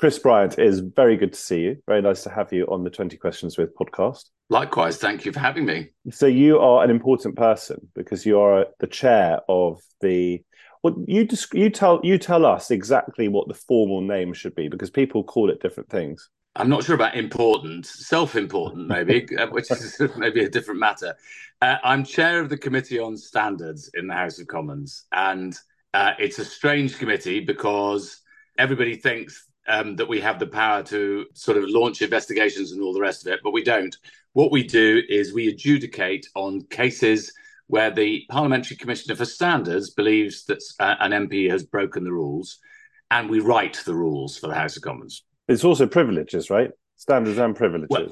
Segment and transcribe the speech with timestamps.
[0.00, 1.82] Chris Bryant, it is very good to see you.
[1.86, 4.30] Very nice to have you on the 20 Questions with podcast.
[4.48, 5.90] Likewise, thank you for having me.
[6.10, 10.42] So, you are an important person because you are the chair of the.
[10.82, 14.88] Well, you you tell you tell us exactly what the formal name should be because
[14.88, 16.30] people call it different things.
[16.56, 21.14] I'm not sure about important, self-important maybe, uh, which is maybe a different matter.
[21.60, 25.54] Uh, I'm chair of the Committee on Standards in the House of Commons, and
[25.92, 28.22] uh, it's a strange committee because
[28.56, 32.92] everybody thinks um, that we have the power to sort of launch investigations and all
[32.92, 33.96] the rest of it, but we don't.
[34.32, 37.32] What we do is we adjudicate on cases
[37.68, 42.58] where the Parliamentary Commissioner for Standards believes that uh, an MP has broken the rules,
[43.10, 45.24] and we write the rules for the House of Commons.
[45.48, 46.70] It's also privileges, right?
[46.96, 47.88] Standards and privileges.
[47.90, 48.08] Well,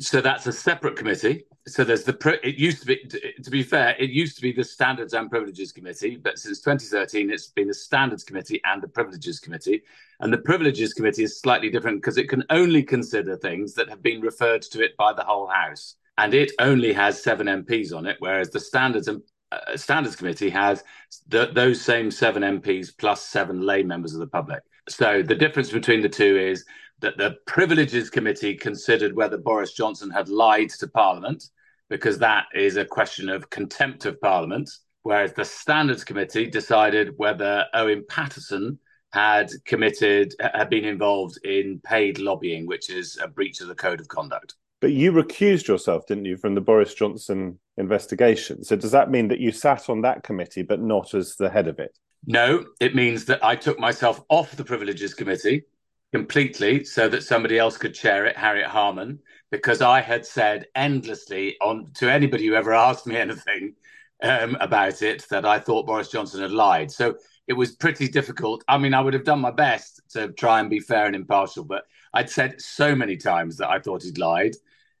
[0.00, 1.44] so that's a separate committee.
[1.68, 2.96] So there's the it used to be
[3.42, 7.30] to be fair, it used to be the Standards and Privileges Committee, but since 2013
[7.30, 9.82] it's been the Standards Committee and the Privileges Committee.
[10.20, 14.02] And the Privileges Committee is slightly different because it can only consider things that have
[14.02, 18.06] been referred to it by the whole House, and it only has seven MPs on
[18.06, 19.22] it, whereas the Standards and
[19.52, 20.82] uh, Standards Committee has
[21.28, 24.62] the, those same seven MPs plus seven lay members of the public.
[24.88, 26.64] So the difference between the two is
[27.00, 31.44] that the Privileges Committee considered whether Boris Johnson had lied to Parliament,
[31.90, 34.70] because that is a question of contempt of Parliament,
[35.02, 38.78] whereas the Standards Committee decided whether Owen Paterson
[39.12, 44.00] had committed, had been involved in paid lobbying, which is a breach of the Code
[44.00, 44.54] of Conduct.
[44.80, 48.64] But you recused yourself, didn't you, from the Boris Johnson investigation?
[48.64, 51.68] So does that mean that you sat on that committee, but not as the head
[51.68, 51.98] of it?
[52.26, 55.64] No, it means that I took myself off the Privileges Committee
[56.12, 59.18] completely so that somebody else could chair it, Harriet Harman,
[59.50, 63.74] because I had said endlessly on to anybody who ever asked me anything
[64.22, 66.92] um, about it that I thought Boris Johnson had lied.
[66.92, 67.16] So
[67.48, 68.62] it was pretty difficult.
[68.68, 71.64] I mean, I would have done my best to try and be fair and impartial,
[71.64, 71.84] but
[72.14, 74.54] I'd said so many times that I thought he'd lied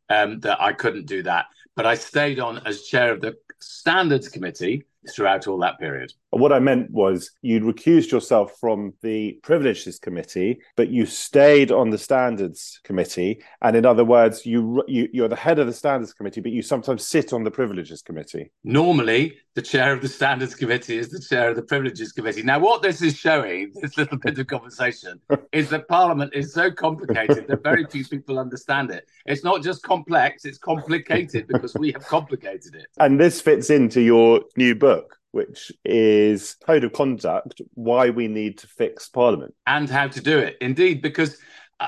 [0.08, 1.46] um, that I couldn't do that.
[1.76, 6.12] But I stayed on as chair of the Standards Committee throughout all that period.
[6.32, 11.90] What I meant was you'd recused yourself from the Privileges Committee, but you stayed on
[11.90, 13.42] the Standards Committee.
[13.60, 16.62] And in other words, you, you you're the head of the Standards Committee, but you
[16.62, 18.50] sometimes sit on the Privileges Committee.
[18.64, 22.42] Normally, the chair of the Standards Committee is the chair of the Privileges Committee.
[22.42, 25.20] Now, what this is showing, this little bit of conversation,
[25.52, 29.06] is that Parliament is so complicated that very few people understand it.
[29.26, 32.86] It's not just complex; it's complicated because we have complicated it.
[32.98, 38.28] And this fits into your new book book, which is Code of Conduct Why We
[38.28, 39.54] Need to Fix Parliament.
[39.66, 40.56] And how to do it.
[40.60, 41.38] Indeed, because,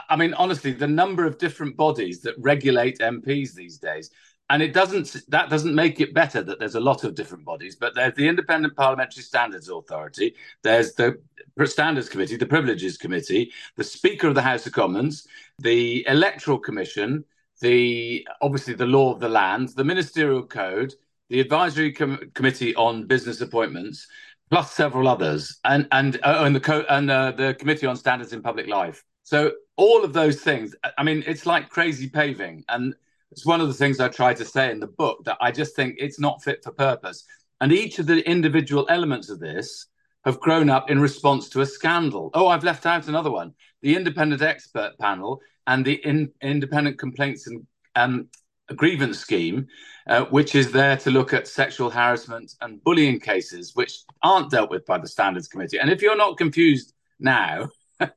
[0.09, 4.11] I mean, honestly, the number of different bodies that regulate MPs these days.
[4.51, 7.77] And it doesn't that doesn't make it better that there's a lot of different bodies,
[7.77, 11.19] but there's the Independent Parliamentary Standards Authority, there's the
[11.65, 15.27] Standards Committee, the Privileges Committee, the Speaker of the House of Commons,
[15.61, 17.25] the Electoral Commission,
[17.63, 20.93] the obviously the law of the land, the ministerial code,
[21.31, 24.07] the advisory com- committee on business appointments,
[24.51, 28.33] plus several others, and and uh, and the co- and uh, the committee on standards
[28.33, 29.03] in public life.
[29.23, 30.75] So all of those things.
[30.99, 32.95] I mean, it's like crazy paving, and
[33.31, 35.75] it's one of the things I try to say in the book that I just
[35.75, 37.25] think it's not fit for purpose.
[37.61, 39.87] And each of the individual elements of this
[40.25, 42.31] have grown up in response to a scandal.
[42.35, 47.47] Oh, I've left out another one: the independent expert panel and the in, independent complaints
[47.47, 48.29] and um,
[48.69, 49.67] a grievance scheme,
[50.07, 54.71] uh, which is there to look at sexual harassment and bullying cases, which aren't dealt
[54.71, 55.79] with by the Standards Committee.
[55.79, 57.69] And if you're not confused now,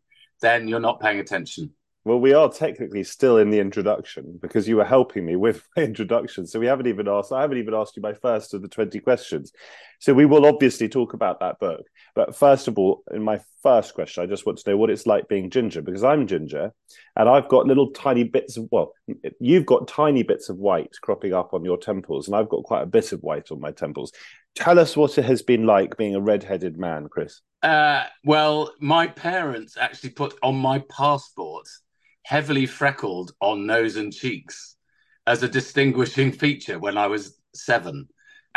[0.41, 1.71] then you're not paying attention.
[2.07, 5.83] Well, we are technically still in the introduction because you were helping me with my
[5.83, 6.47] introduction.
[6.47, 8.99] So we haven't even asked, I haven't even asked you my first of the 20
[9.01, 9.51] questions.
[9.99, 11.85] So we will obviously talk about that book.
[12.15, 15.05] But first of all, in my first question, I just want to know what it's
[15.05, 16.71] like being ginger because I'm ginger
[17.15, 18.93] and I've got little tiny bits of, well,
[19.39, 22.83] you've got tiny bits of white cropping up on your temples, and I've got quite
[22.83, 24.11] a bit of white on my temples.
[24.55, 27.41] Tell us what it has been like being a red-headed man, Chris.
[27.61, 31.67] Uh, well, my parents actually put on my passport
[32.23, 34.75] heavily freckled on nose and cheeks
[35.25, 38.07] as a distinguishing feature when I was seven.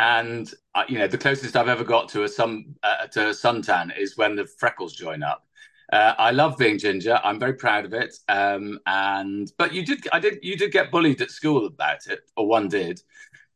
[0.01, 3.31] And uh, you know, the closest I've ever got to a sun uh, to a
[3.33, 5.45] suntan is when the freckles join up.
[5.93, 7.19] Uh, I love being ginger.
[7.23, 8.17] I'm very proud of it.
[8.27, 12.21] Um, and but you did, I did, you did get bullied at school about it,
[12.35, 12.99] or one did.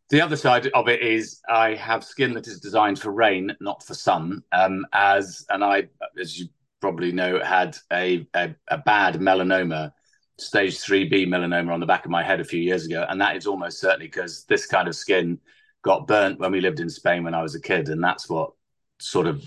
[0.10, 3.82] The other side of it is I have skin that is designed for rain, not
[3.82, 4.44] for sun.
[4.52, 5.88] Um, as and I,
[6.20, 6.48] as you
[6.80, 9.94] probably know, had a, a, a bad melanoma
[10.38, 13.04] stage 3B melanoma on the back of my head a few years ago.
[13.10, 15.40] And that is almost certainly because this kind of skin
[15.86, 17.90] got burnt when we lived in Spain when I was a kid.
[17.90, 18.52] And that's what
[19.00, 19.44] sort of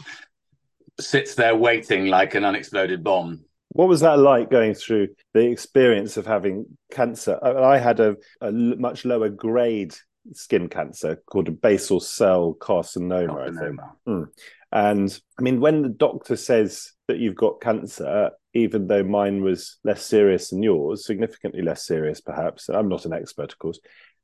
[1.00, 3.44] sits there waiting like an unexploded bomb.
[3.70, 7.38] What was that like going through the experience of having cancer?
[7.44, 9.94] I had a, a much lower grade
[10.32, 13.90] skin cancer called a basal cell carcinoma, carcinoma.
[14.06, 14.26] Mm.
[14.70, 19.78] And I mean, when the doctor says that you've got cancer, even though mine was
[19.84, 22.68] less serious than yours, significantly less serious, perhaps.
[22.68, 23.80] I'm not an expert, of course.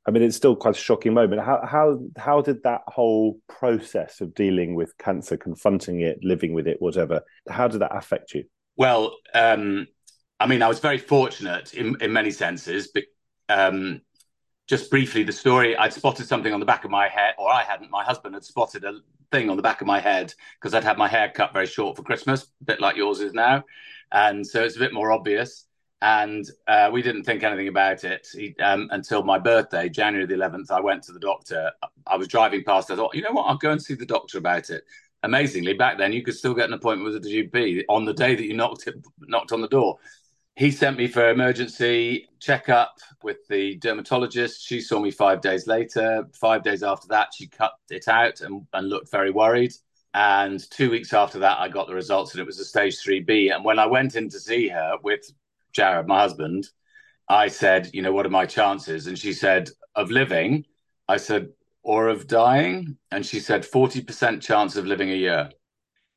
[0.07, 1.41] I mean, it's still quite a shocking moment.
[1.41, 6.67] How how how did that whole process of dealing with cancer, confronting it, living with
[6.67, 8.43] it, whatever, how did that affect you?
[8.77, 9.87] Well, um,
[10.39, 12.89] I mean, I was very fortunate in in many senses.
[12.93, 13.03] But,
[13.49, 14.01] um,
[14.67, 17.63] just briefly, the story: I'd spotted something on the back of my head, or I
[17.63, 17.89] hadn't.
[17.89, 18.99] My husband had spotted a
[19.31, 21.95] thing on the back of my head because I'd had my hair cut very short
[21.95, 23.63] for Christmas, a bit like yours is now,
[24.11, 25.64] and so it's a bit more obvious
[26.01, 30.35] and uh, we didn't think anything about it he, um, until my birthday, January the
[30.35, 30.69] 11th.
[30.71, 31.71] I went to the doctor.
[32.05, 32.91] I was driving past.
[32.91, 33.43] I thought, you know what?
[33.43, 34.83] I'll go and see the doctor about it.
[35.23, 38.35] Amazingly, back then you could still get an appointment with a GP on the day
[38.35, 39.97] that you knocked it, knocked on the door.
[40.55, 44.65] He sent me for emergency checkup with the dermatologist.
[44.65, 46.27] She saw me five days later.
[46.33, 49.73] Five days after that, she cut it out and, and looked very worried.
[50.13, 53.53] And two weeks after that, I got the results, and it was a stage 3B.
[53.53, 55.29] And when I went in to see her with
[55.75, 56.67] Jared, my husband,
[57.27, 59.07] I said, you know, what are my chances?
[59.07, 60.65] And she said, of living.
[61.07, 61.49] I said,
[61.83, 62.97] or of dying?
[63.11, 65.49] And she said, 40% chance of living a year.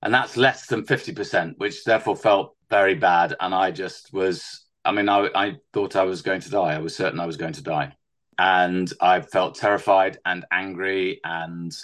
[0.02, 3.34] And that's less than 50%, which therefore felt very bad.
[3.40, 6.74] And I just was, I mean, I, I thought I was going to die.
[6.74, 7.94] I was certain I was going to die.
[8.38, 11.76] And I felt terrified and angry and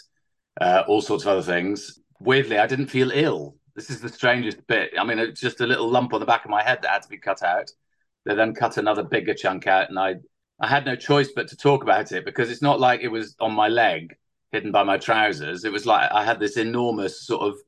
[0.61, 1.99] uh, all sorts of other things.
[2.21, 3.57] Weirdly, I didn't feel ill.
[3.75, 4.93] This is the strangest bit.
[4.99, 7.03] I mean, it's just a little lump on the back of my head that had
[7.03, 7.71] to be cut out.
[8.25, 10.17] They then cut another bigger chunk out, and I
[10.61, 13.35] I had no choice but to talk about it because it's not like it was
[13.41, 14.17] on my leg,
[14.53, 15.65] hidden by my trousers.
[15.65, 17.59] It was like I had this enormous sort of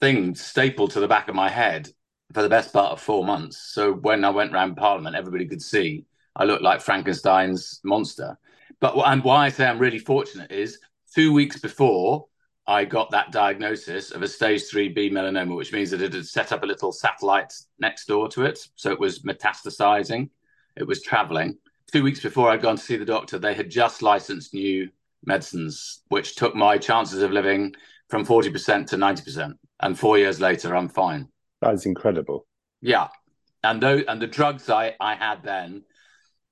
[0.00, 1.88] thing stapled to the back of my head
[2.34, 3.72] for the best part of four months.
[3.72, 6.04] So when I went around Parliament, everybody could see
[6.34, 8.38] I looked like Frankenstein's monster.
[8.80, 10.78] But and why I say I'm really fortunate is
[11.14, 12.26] two weeks before
[12.68, 16.50] I got that diagnosis of a stage 3B melanoma, which means that it had set
[16.50, 18.58] up a little satellite next door to it.
[18.74, 20.30] So it was metastasizing,
[20.76, 21.58] it was traveling.
[21.92, 24.88] Two weeks before I'd gone to see the doctor, they had just licensed new
[25.24, 27.74] medicines, which took my chances of living
[28.08, 29.54] from 40% to 90%.
[29.80, 31.28] And four years later, I'm fine.
[31.60, 32.46] That is incredible.
[32.80, 33.08] Yeah.
[33.62, 35.84] And, those, and the drugs I, I had then,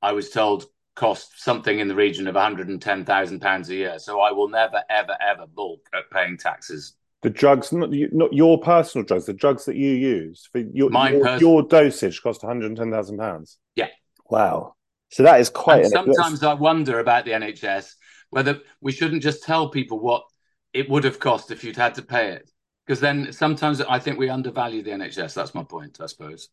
[0.01, 3.99] I was told cost something in the region of 110,000 pounds a year.
[3.99, 6.95] So I will never, ever, ever balk at paying taxes.
[7.23, 11.25] The drugs, not, not your personal drugs, the drugs that you use for your your,
[11.25, 13.59] pers- your dosage cost 110,000 pounds.
[13.77, 13.89] Yeah.
[14.29, 14.75] Wow.
[15.11, 15.85] So that is quite.
[15.85, 17.95] An, sometimes I wonder about the NHS
[18.31, 20.25] whether we shouldn't just tell people what
[20.73, 22.51] it would have cost if you'd had to pay it,
[22.85, 25.35] because then sometimes I think we undervalue the NHS.
[25.35, 26.49] That's my point, I suppose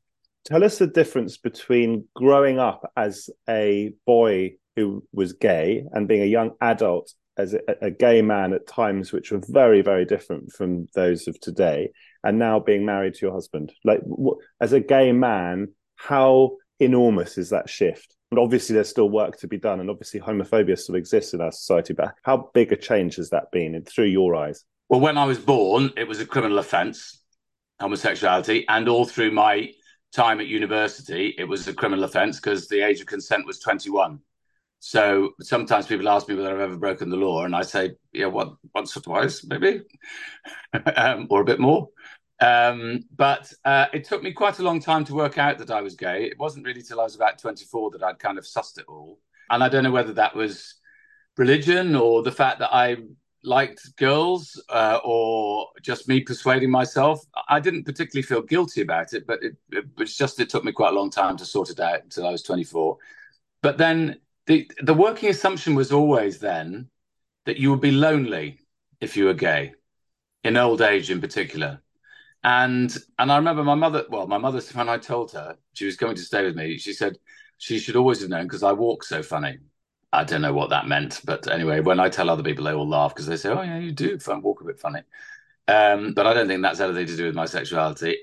[0.46, 6.22] tell us the difference between growing up as a boy who was gay and being
[6.22, 10.52] a young adult as a, a, gay man at times which were very very different
[10.52, 11.90] from those of today
[12.24, 13.72] and now being married to your husband.
[13.84, 14.02] Like
[14.60, 18.16] as a gay man how enormous is that shift?
[18.32, 21.52] And obviously there's still work to be done and obviously homophobia still exists in our
[21.52, 24.64] society but how big a change has that been through your eyes?
[24.90, 27.22] Well when i was born it was a criminal offence
[27.80, 29.72] homosexuality and all through my
[30.12, 34.20] time at university, it was a criminal offence because the age of consent was 21.
[34.80, 38.26] So sometimes people ask me whether I've ever broken the law, and I say, yeah,
[38.26, 39.82] once or twice, maybe,
[40.96, 41.90] um, or a bit more.
[42.42, 45.82] Um, but uh, it took me quite a long time to work out that I
[45.82, 46.26] was gay.
[46.26, 49.20] It wasn't really till I was about 24 that I'd kind of sussed it all.
[49.52, 50.74] And I don't know whether that was
[51.38, 52.98] religion or the fact that I
[53.44, 57.26] liked girls uh, or just me persuading myself.
[57.50, 60.72] I didn't particularly feel guilty about it, but it, it, it's just it took me
[60.72, 62.98] quite a long time to sort it out until I was 24.
[63.62, 66.90] But then the the working assumption was always then
[67.46, 68.60] that you would be lonely
[69.00, 69.74] if you were gay,
[70.44, 71.82] in old age in particular.
[72.44, 74.06] And and I remember my mother.
[74.10, 76.94] Well, my mother when I told her she was coming to stay with me, she
[76.94, 77.18] said
[77.58, 79.58] she should always have known because I walk so funny.
[80.14, 82.88] I don't know what that meant, but anyway, when I tell other people, they all
[82.88, 85.02] laugh because they say, "Oh yeah, you do walk a bit funny,"
[85.68, 88.18] um, but I don't think that's anything to do with my sexuality.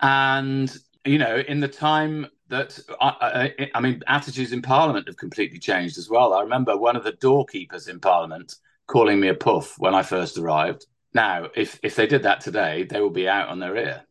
[0.00, 5.16] And you know, in the time that I, I, I mean, attitudes in Parliament have
[5.16, 6.34] completely changed as well.
[6.34, 8.54] I remember one of the doorkeepers in Parliament
[8.86, 10.86] calling me a puff when I first arrived.
[11.14, 14.02] Now, if if they did that today, they would be out on their ear,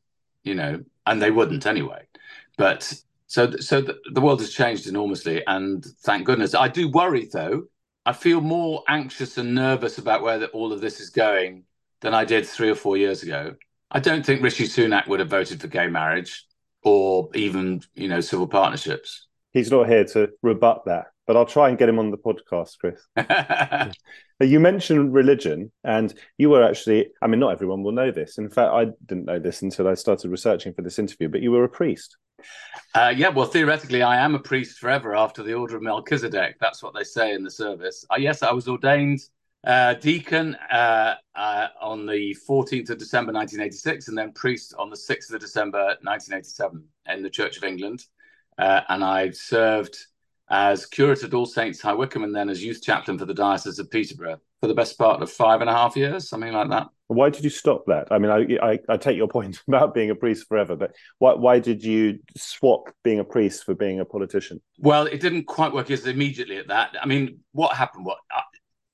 [0.43, 2.07] you know, and they wouldn't anyway.
[2.57, 2.93] But
[3.27, 6.55] so, so the, the world has changed enormously, and thank goodness.
[6.55, 7.63] I do worry, though.
[8.05, 11.63] I feel more anxious and nervous about where the, all of this is going
[11.99, 13.55] than I did three or four years ago.
[13.91, 16.45] I don't think Rishi Sunak would have voted for gay marriage
[16.83, 19.27] or even you know civil partnerships.
[19.51, 22.77] He's not here to rebut that, but I'll try and get him on the podcast,
[22.79, 23.01] Chris.
[24.45, 28.37] you mentioned religion, and you were actually, I mean, not everyone will know this.
[28.37, 31.51] In fact, I didn't know this until I started researching for this interview, but you
[31.51, 32.17] were a priest.
[32.93, 36.57] Uh, yeah, well, theoretically, I am a priest forever after the order of Melchizedek.
[36.59, 38.05] That's what they say in the service.
[38.11, 39.21] Uh, yes, I was ordained
[39.65, 44.95] uh, deacon uh, uh, on the 14th of December 1986, and then priest on the
[44.95, 48.05] 6th of December 1987 in the Church of England.
[48.57, 49.97] Uh, and I've served
[50.49, 53.79] as curate at All Saints High Wycombe and then as youth chaplain for the Diocese
[53.79, 56.87] of Peterborough for the best part of five and a half years, something like that.
[57.07, 58.07] Why did you stop that?
[58.11, 61.33] I mean, I, I, I take your point about being a priest forever, but why,
[61.33, 64.61] why did you swap being a priest for being a politician?
[64.79, 66.95] Well, it didn't quite work as immediately at that.
[67.01, 68.05] I mean, what happened?
[68.05, 68.41] What I,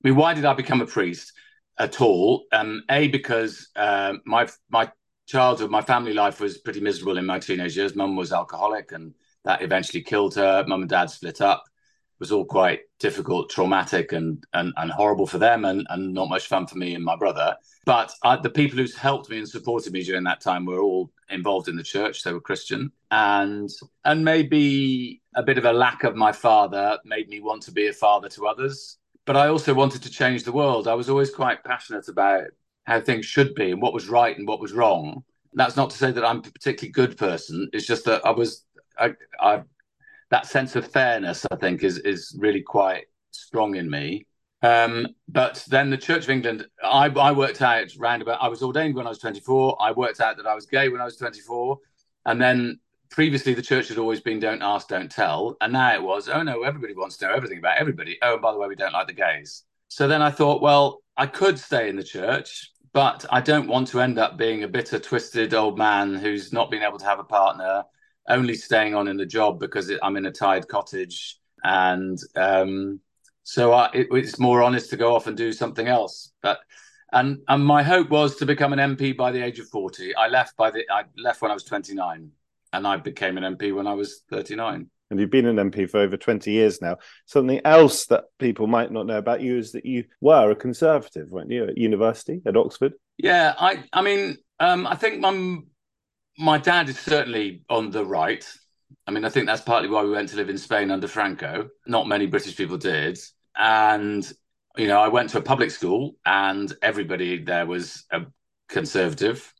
[0.02, 1.32] mean, why did I become a priest
[1.78, 2.44] at all?
[2.52, 4.90] Um, a because uh, my my
[5.26, 7.96] childhood, my family life was pretty miserable in my teenage years.
[7.96, 10.64] Mum was alcoholic, and that eventually killed her.
[10.66, 11.64] Mum and dad split up.
[11.66, 16.28] It was all quite difficult, traumatic, and and, and horrible for them, and, and not
[16.28, 17.56] much fun for me and my brother.
[17.84, 21.10] But uh, the people who helped me and supported me during that time were all
[21.28, 22.22] involved in the church.
[22.22, 23.70] They were Christian, and
[24.04, 27.88] and maybe a bit of a lack of my father made me want to be
[27.88, 28.98] a father to others.
[29.26, 30.86] But I also wanted to change the world.
[30.86, 32.44] I was always quite passionate about
[32.84, 35.24] how things should be and what was right and what was wrong.
[35.54, 37.68] That's not to say that I'm a particularly good person.
[37.72, 38.64] It's just that I was
[38.98, 39.62] I, I,
[40.30, 44.26] that sense of fairness, I think, is is really quite strong in me.
[44.62, 48.42] Um, but then the Church of England, I, I worked out round about.
[48.42, 49.76] I was ordained when I was 24.
[49.80, 51.78] I worked out that I was gay when I was 24,
[52.26, 56.02] and then previously the church had always been don't ask, don't tell, and now it
[56.02, 58.18] was oh no, everybody wants to know everything about everybody.
[58.22, 59.64] Oh, and by the way, we don't like the gays.
[59.88, 63.88] So then I thought, well, I could stay in the church, but I don't want
[63.88, 67.20] to end up being a bitter, twisted old man who's not been able to have
[67.20, 67.84] a partner
[68.28, 73.00] only staying on in the job because it, I'm in a tied cottage, and um,
[73.42, 76.32] so I, it, it's more honest to go off and do something else.
[76.42, 76.60] But
[77.12, 80.14] and and my hope was to become an MP by the age of forty.
[80.14, 82.30] I left by the I left when I was twenty nine,
[82.72, 84.90] and I became an MP when I was thirty nine.
[85.10, 86.96] And you've been an MP for over 20 years now.
[87.26, 91.28] Something else that people might not know about you is that you were a Conservative,
[91.28, 92.94] weren't you, at university, at Oxford?
[93.18, 95.58] Yeah, I, I mean, um, I think my
[96.38, 98.44] my dad is certainly on the right.
[99.06, 101.68] I mean, I think that's partly why we went to live in Spain under Franco.
[101.86, 103.18] Not many British people did.
[103.56, 104.30] And,
[104.76, 108.22] you know, I went to a public school and everybody there was a
[108.68, 109.52] conservative.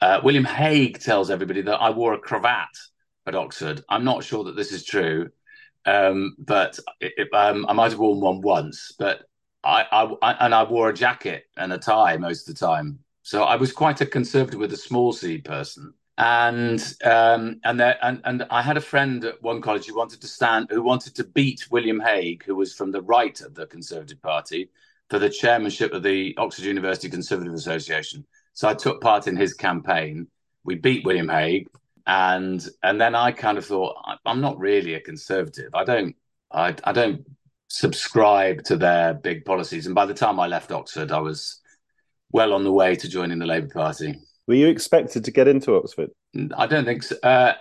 [0.00, 2.68] Uh, William Hague tells everybody that I wore a cravat
[3.26, 3.82] at Oxford.
[3.88, 5.30] I'm not sure that this is true,
[5.86, 8.92] um, but it, it, um, I might have worn one once.
[8.98, 9.22] But
[9.62, 12.98] I, I, I, and I wore a jacket and a tie most of the time.
[13.22, 15.94] So I was quite a conservative with a small c person.
[16.18, 20.20] And um, and there and, and I had a friend at one college who wanted
[20.20, 23.66] to stand who wanted to beat William Hague, who was from the right of the
[23.66, 24.68] Conservative Party,
[25.08, 28.26] for the chairmanship of the Oxford University Conservative Association.
[28.52, 30.26] So I took part in his campaign.
[30.64, 31.68] We beat William Hague,
[32.06, 35.70] and and then I kind of thought I'm not really a conservative.
[35.74, 36.14] I don't
[36.52, 37.24] I, I don't
[37.68, 39.86] subscribe to their big policies.
[39.86, 41.61] And by the time I left Oxford, I was
[42.32, 44.18] well on the way to joining the Labour Party.
[44.46, 46.10] Were you expected to get into Oxford?
[46.56, 47.16] I don't think so.
[47.22, 47.54] Uh,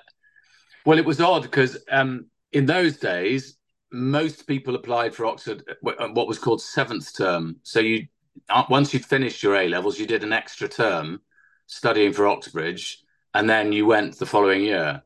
[0.85, 3.57] well, it was odd because um, in those days,
[3.91, 7.57] most people applied for Oxford, uh, what was called seventh term.
[7.63, 8.07] So you,
[8.49, 11.21] uh, once you'd finished your A levels, you did an extra term
[11.67, 15.03] studying for Oxbridge, and then you went the following year.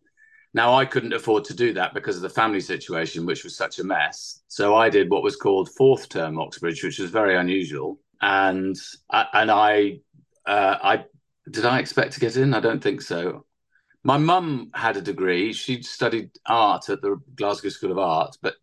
[0.53, 3.79] Now I couldn't afford to do that because of the family situation, which was such
[3.79, 4.41] a mess.
[4.47, 8.75] So I did what was called fourth term Oxbridge, which was very unusual and
[9.11, 9.99] and I
[10.47, 11.05] uh, I
[11.49, 12.55] did I expect to get in?
[12.55, 13.45] I don't think so.
[14.03, 15.53] My mum had a degree.
[15.53, 18.55] She studied art at the Glasgow School of Art, but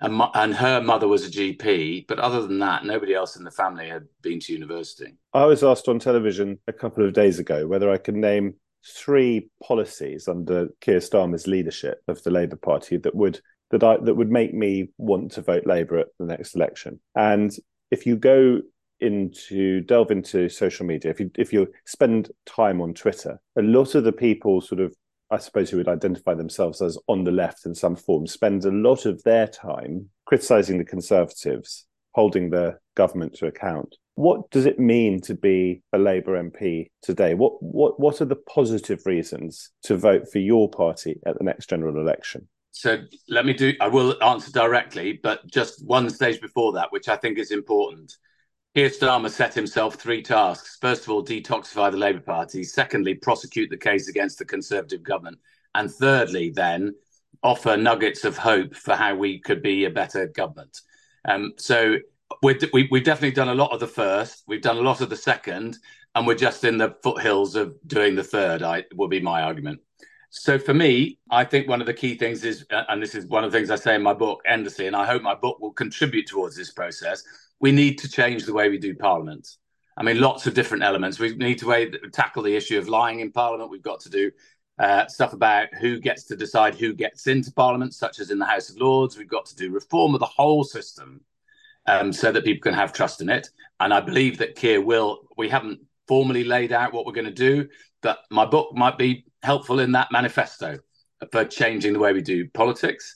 [0.00, 2.06] and, and her mother was a GP.
[2.06, 5.16] But other than that, nobody else in the family had been to university.
[5.32, 8.54] I was asked on television a couple of days ago whether I could name
[8.86, 14.16] three policies under Keir Starmer's leadership of the Labour Party that would that I that
[14.16, 17.00] would make me want to vote Labour at the next election.
[17.14, 17.50] And
[17.90, 18.60] if you go
[19.02, 23.94] into delve into social media, if you if you spend time on Twitter, a lot
[23.94, 24.94] of the people sort of
[25.30, 28.70] I suppose who would identify themselves as on the left in some form spend a
[28.70, 33.96] lot of their time criticizing the conservatives, holding the government to account.
[34.14, 37.34] What does it mean to be a Labour MP today?
[37.34, 41.70] What what what are the positive reasons to vote for your party at the next
[41.70, 42.48] general election?
[42.70, 47.08] So let me do I will answer directly, but just one stage before that, which
[47.08, 48.14] I think is important
[48.74, 50.78] Keir Starmer set himself three tasks.
[50.80, 52.64] First of all, detoxify the Labour Party.
[52.64, 55.38] Secondly, prosecute the case against the Conservative government.
[55.74, 56.94] And thirdly, then
[57.42, 60.80] offer nuggets of hope for how we could be a better government.
[61.26, 61.98] Um, so
[62.42, 64.44] we have definitely done a lot of the first.
[64.46, 65.76] We've done a lot of the second,
[66.14, 68.62] and we're just in the foothills of doing the third.
[68.62, 69.80] I will be my argument.
[70.30, 73.44] So for me, I think one of the key things is, and this is one
[73.44, 75.74] of the things I say in my book endlessly, and I hope my book will
[75.74, 77.22] contribute towards this process.
[77.62, 79.56] We need to change the way we do Parliament.
[79.96, 81.18] I mean, lots of different elements.
[81.18, 83.70] We need to way, tackle the issue of lying in Parliament.
[83.70, 84.30] We've got to do
[84.78, 88.46] uh, stuff about who gets to decide who gets into Parliament, such as in the
[88.46, 89.16] House of Lords.
[89.16, 91.20] We've got to do reform of the whole system
[91.86, 93.48] um, so that people can have trust in it.
[93.80, 95.28] And I believe that Keir will.
[95.36, 97.68] We haven't formally laid out what we're going to do,
[98.00, 100.78] but my book might be helpful in that manifesto
[101.30, 103.14] for changing the way we do politics.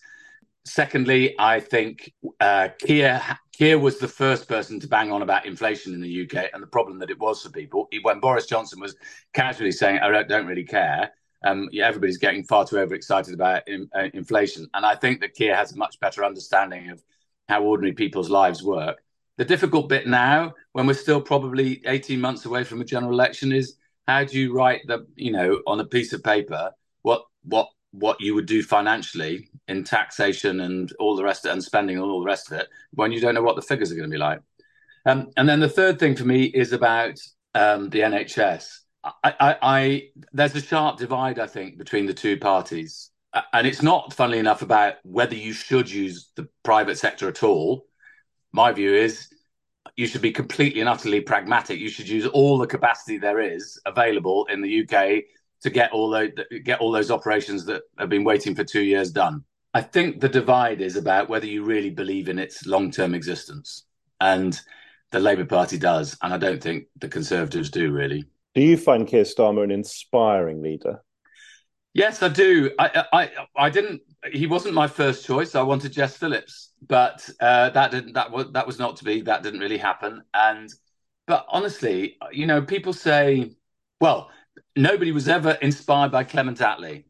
[0.66, 3.22] Secondly, I think uh, Keir,
[3.56, 6.66] Keir was the first person to bang on about inflation in the UK and the
[6.66, 7.88] problem that it was for people.
[8.02, 8.96] When Boris Johnson was
[9.32, 11.12] casually saying, I don't, don't really care,
[11.46, 14.68] um, yeah, everybody's getting far too overexcited about in, uh, inflation.
[14.74, 17.00] And I think that Keir has a much better understanding of
[17.48, 19.00] how ordinary people's lives work.
[19.36, 23.52] The difficult bit now, when we're still probably 18 months away from a general election,
[23.52, 23.76] is
[24.08, 28.20] how do you write the you know on a piece of paper what what what
[28.20, 32.20] you would do financially in taxation and all the rest of and spending and all
[32.20, 34.18] the rest of it when you don't know what the figures are going to be
[34.18, 34.40] like.
[35.06, 37.18] Um, and then the third thing for me is about
[37.54, 38.80] um, the NHS.
[39.04, 43.10] I, I, I, there's a sharp divide, I think, between the two parties,
[43.52, 47.86] and it's not, funnily enough, about whether you should use the private sector at all.
[48.52, 49.28] My view is
[49.94, 51.78] you should be completely and utterly pragmatic.
[51.78, 55.24] You should use all the capacity there is available in the UK
[55.62, 56.30] to get all those
[56.64, 59.44] get all those operations that have been waiting for two years done.
[59.74, 63.84] I think the divide is about whether you really believe in its long term existence,
[64.20, 64.58] and
[65.10, 68.24] the Labour Party does, and I don't think the Conservatives do really.
[68.54, 71.02] Do you find Keir Starmer an inspiring leader?
[71.92, 72.70] Yes, I do.
[72.78, 74.02] I, I, I didn't.
[74.30, 75.54] He wasn't my first choice.
[75.54, 78.12] I wanted Jess Phillips, but uh, that didn't.
[78.12, 79.22] That was that was not to be.
[79.22, 80.22] That didn't really happen.
[80.34, 80.70] And
[81.26, 83.52] but honestly, you know, people say,
[83.98, 84.30] well,
[84.76, 87.04] nobody was ever inspired by Clement Attlee.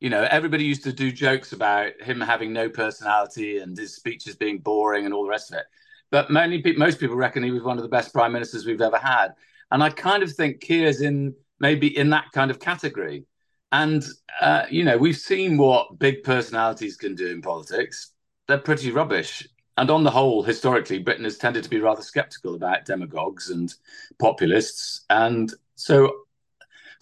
[0.00, 4.34] You know, everybody used to do jokes about him having no personality and his speeches
[4.34, 5.64] being boring and all the rest of it.
[6.10, 8.98] But many most people reckon he was one of the best prime ministers we've ever
[8.98, 9.28] had.
[9.70, 13.24] And I kind of think Keir's in maybe in that kind of category.
[13.70, 14.04] And,
[14.40, 18.12] uh, you know, we've seen what big personalities can do in politics.
[18.48, 19.48] They're pretty rubbish.
[19.78, 23.72] And on the whole, historically, Britain has tended to be rather skeptical about demagogues and
[24.18, 25.06] populists.
[25.08, 26.12] And so,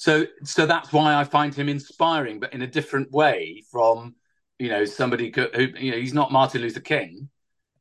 [0.00, 4.14] so, so that's why I find him inspiring, but in a different way from,
[4.58, 5.46] you know, somebody who,
[5.78, 7.28] you know, he's not Martin Luther King.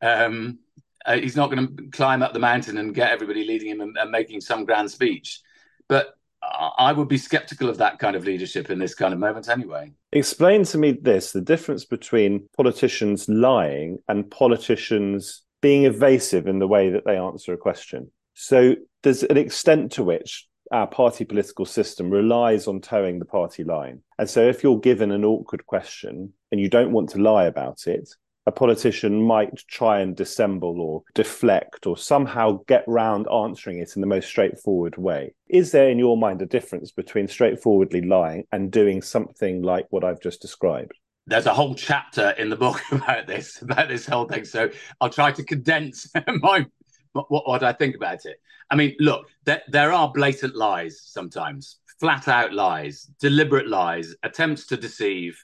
[0.01, 0.59] Um,
[1.05, 3.95] uh, he's not going to climb up the mountain and get everybody leading him and,
[3.97, 5.39] and making some grand speech.
[5.87, 9.47] But I would be skeptical of that kind of leadership in this kind of moment
[9.47, 9.93] anyway.
[10.11, 16.67] Explain to me this the difference between politicians lying and politicians being evasive in the
[16.67, 18.11] way that they answer a question.
[18.33, 23.63] So there's an extent to which our party political system relies on toeing the party
[23.63, 24.01] line.
[24.17, 27.87] And so if you're given an awkward question and you don't want to lie about
[27.87, 28.09] it,
[28.45, 34.01] a politician might try and dissemble or deflect or somehow get round answering it in
[34.01, 35.35] the most straightforward way.
[35.47, 40.03] Is there, in your mind, a difference between straightforwardly lying and doing something like what
[40.03, 40.93] I've just described?
[41.27, 44.45] There's a whole chapter in the book about this, about this whole thing.
[44.45, 46.65] So I'll try to condense my
[47.13, 48.41] what, what I think about it.
[48.69, 54.67] I mean, look, there, there are blatant lies sometimes, flat out lies, deliberate lies, attempts
[54.67, 55.43] to deceive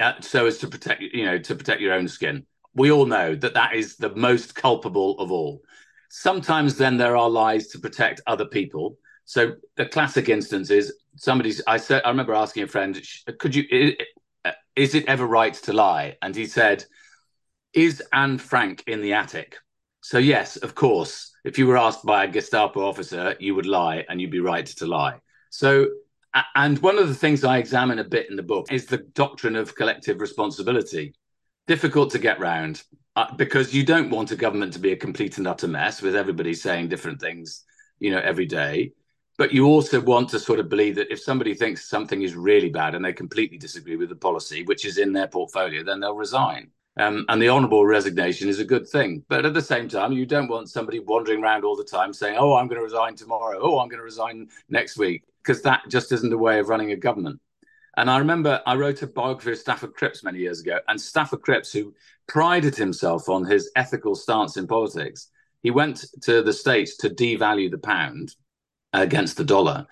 [0.00, 2.44] uh, so as to protect you know to protect your own skin.
[2.74, 5.62] We all know that that is the most culpable of all.
[6.10, 8.98] Sometimes then there are lies to protect other people.
[9.24, 11.62] So the classic instance is somebody's.
[11.66, 13.00] I said I remember asking a friend,
[13.38, 13.94] "Could you?
[14.76, 16.84] Is it ever right to lie?" And he said,
[17.72, 19.56] "Is Anne Frank in the attic?"
[20.04, 21.30] So yes, of course.
[21.44, 24.66] If you were asked by a Gestapo officer, you would lie, and you'd be right
[24.66, 25.18] to lie.
[25.48, 25.88] So
[26.54, 29.56] and one of the things I examine a bit in the book is the doctrine
[29.56, 31.14] of collective responsibility.
[31.66, 32.82] Difficult to get round
[33.16, 36.14] uh, because you don't want a government to be a complete and utter mess with
[36.14, 37.64] everybody saying different things,
[37.98, 38.92] you know, every day.
[39.38, 42.68] But you also want to sort of believe that if somebody thinks something is really
[42.68, 46.14] bad and they completely disagree with the policy, which is in their portfolio, then they'll
[46.14, 46.72] resign.
[46.96, 49.24] Um, and the honourable resignation is a good thing.
[49.28, 52.36] But at the same time, you don't want somebody wandering around all the time saying,
[52.38, 53.58] oh, I'm going to resign tomorrow.
[53.60, 56.92] Oh, I'm going to resign next week because that just isn't a way of running
[56.92, 57.40] a government.
[57.96, 61.42] And I remember I wrote a biography of Stafford Cripps many years ago, and Stafford
[61.42, 61.94] Cripps, who
[62.26, 65.28] prided himself on his ethical stance in politics,
[65.62, 68.34] he went to the States to devalue the pound
[68.92, 69.86] against the dollar.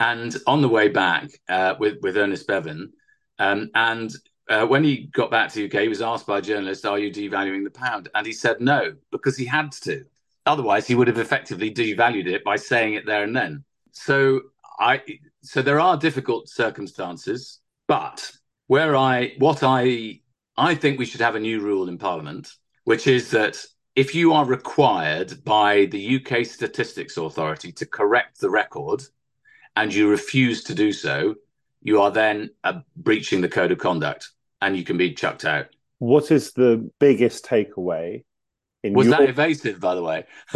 [0.00, 2.90] And on the way back uh, with, with Ernest Bevin,
[3.40, 4.12] um, and
[4.48, 6.98] uh, when he got back to the UK, he was asked by a journalist, Are
[6.98, 8.08] you devaluing the pound?
[8.14, 10.04] And he said no, because he had to.
[10.46, 13.64] Otherwise, he would have effectively devalued it by saying it there and then.
[13.92, 14.40] So
[14.80, 15.02] I
[15.42, 18.32] so there are difficult circumstances, but
[18.68, 20.20] where I what I
[20.56, 22.50] I think we should have a new rule in Parliament,
[22.84, 23.62] which is that
[23.94, 29.02] if you are required by the UK Statistics Authority to correct the record
[29.76, 31.34] and you refuse to do so,
[31.82, 34.30] you are then uh, breaching the code of conduct
[34.60, 35.66] and you can be chucked out.
[35.98, 38.24] What is the biggest takeaway?
[38.84, 39.16] was your...
[39.16, 40.24] that evasive, by the way?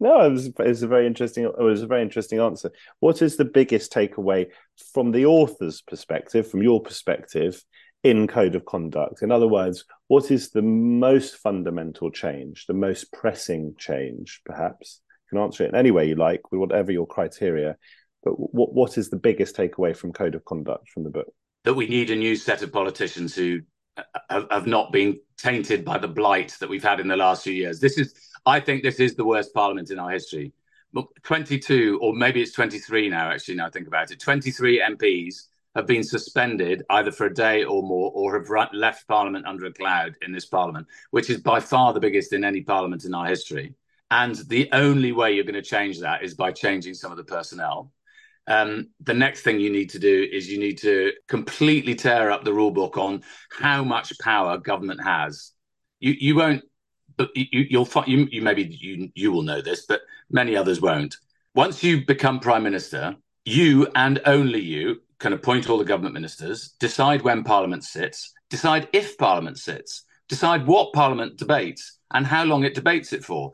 [0.00, 1.44] no, it was, it was, a very interesting.
[1.44, 2.70] It was a very interesting answer.
[3.00, 4.46] What is the biggest takeaway
[4.92, 7.62] from the author's perspective, from your perspective,
[8.02, 9.22] in code of conduct?
[9.22, 15.00] In other words, what is the most fundamental change, the most pressing change, perhaps?
[15.26, 17.76] You can answer it in any way you like, with whatever your criteria.
[18.24, 21.32] But what what is the biggest takeaway from code of conduct from the book?
[21.66, 23.60] That we need a new set of politicians who
[23.96, 27.42] uh, have, have not been tainted by the blight that we've had in the last
[27.42, 27.80] few years.
[27.80, 28.14] This is,
[28.46, 30.52] I think, this is the worst parliament in our history.
[31.24, 34.20] 22, or maybe it's 23 now, actually, now I think about it.
[34.20, 39.06] 23 MPs have been suspended either for a day or more, or have run, left
[39.08, 42.62] Parliament under a cloud in this Parliament, which is by far the biggest in any
[42.62, 43.74] Parliament in our history.
[44.10, 47.24] And the only way you're going to change that is by changing some of the
[47.24, 47.92] personnel.
[48.46, 52.44] Um, the next thing you need to do is you need to completely tear up
[52.44, 55.52] the rule book on how much power government has.
[55.98, 56.62] You you won't,
[57.16, 60.80] but you, you'll find you, you maybe you you will know this, but many others
[60.80, 61.16] won't.
[61.54, 66.74] Once you become prime minister, you and only you can appoint all the government ministers,
[66.78, 72.64] decide when Parliament sits, decide if Parliament sits, decide what Parliament debates and how long
[72.64, 73.52] it debates it for,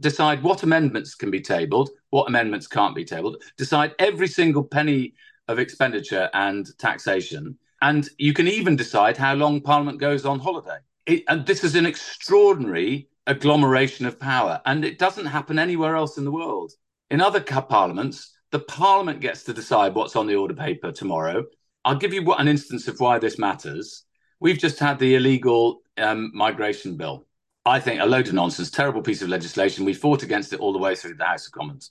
[0.00, 5.14] decide what amendments can be tabled, what amendments can't be tabled, decide every single penny
[5.48, 7.56] of expenditure and taxation.
[7.80, 10.76] And you can even decide how long Parliament goes on holiday.
[11.06, 16.18] It, and this is an extraordinary agglomeration of power, and it doesn't happen anywhere else
[16.18, 16.72] in the world.
[17.10, 21.44] In other parliaments, the Parliament gets to decide what's on the order paper tomorrow.
[21.82, 24.04] I'll give you an instance of why this matters.
[24.38, 27.26] We've just had the illegal um, migration bill.
[27.64, 29.86] I think a load of nonsense, terrible piece of legislation.
[29.86, 31.90] We fought against it all the way through the House of Commons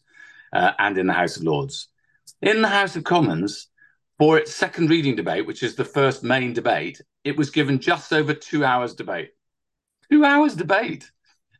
[0.53, 1.87] uh, and in the House of Lords.
[2.41, 3.67] In the House of Commons,
[4.17, 8.13] for its second reading debate, which is the first main debate, it was given just
[8.13, 9.29] over two hours debate.
[10.11, 11.09] Two hours debate.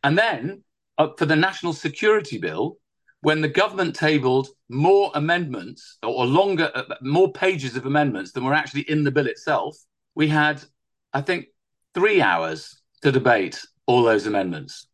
[0.03, 0.63] And then
[0.97, 2.77] uh, for the National Security Bill,
[3.21, 8.53] when the government tabled more amendments or longer, uh, more pages of amendments than were
[8.53, 9.77] actually in the bill itself,
[10.15, 10.61] we had,
[11.13, 11.47] I think,
[11.93, 14.87] three hours to debate all those amendments.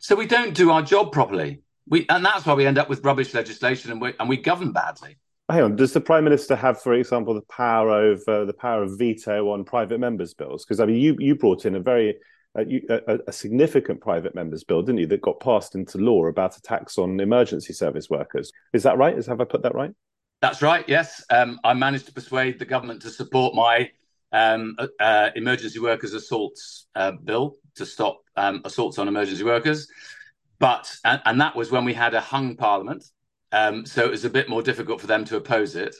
[0.00, 1.62] So we don't do our job properly.
[1.88, 4.72] We, and that's why we end up with rubbish legislation and we, and we govern
[4.72, 5.16] badly.
[5.48, 8.98] Hang on, does the prime minister have, for example, the power over the power of
[8.98, 10.64] veto on private members' bills?
[10.64, 12.16] Because I mean, you you brought in a very
[12.56, 16.98] a, a, significant private members bill, didn't you, that got passed into law about attacks
[16.98, 18.50] on emergency service workers.
[18.72, 19.16] Is that right?
[19.16, 19.92] Is have I put that right?
[20.40, 20.84] That's right.
[20.88, 23.90] Yes, um, I managed to persuade the government to support my
[24.32, 29.88] um, uh, emergency workers assaults uh, bill to stop um, assaults on emergency workers,
[30.58, 33.04] but and, and, that was when we had a hung parliament,
[33.52, 35.94] um, so it was a bit more difficult for them to oppose it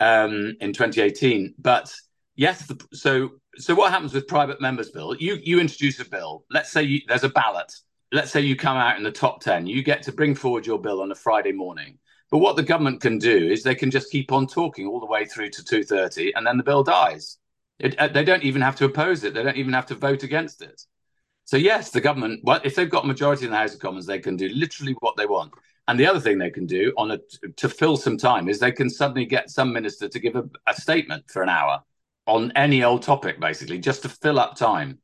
[0.00, 1.54] um, in 2018.
[1.58, 1.92] But
[2.34, 5.14] yes, the, so so what happens with private members bill?
[5.16, 6.44] You you introduce a bill.
[6.50, 7.72] Let's say you, there's a ballot.
[8.12, 9.66] Let's say you come out in the top ten.
[9.66, 11.98] You get to bring forward your bill on a Friday morning.
[12.30, 15.06] But what the government can do is they can just keep on talking all the
[15.06, 17.38] way through to two thirty, and then the bill dies.
[17.78, 19.34] It, uh, they don't even have to oppose it.
[19.34, 20.82] They don't even have to vote against it.
[21.46, 22.40] So yes, the government.
[22.42, 24.94] Well, if they've got a majority in the House of Commons, they can do literally
[24.98, 25.54] what they want.
[25.88, 27.18] And the other thing they can do on a
[27.56, 30.74] to fill some time is they can suddenly get some minister to give a, a
[30.74, 31.82] statement for an hour
[32.26, 34.98] on any old topic, basically, just to fill up time.